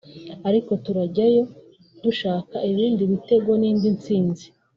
ariko 0.49 0.71
turajyayo 0.83 1.41
dushaka 2.03 2.55
ibindi 2.71 3.01
bitego 3.11 3.51
n’indi 3.61 3.89
ntsinzi 3.95 4.45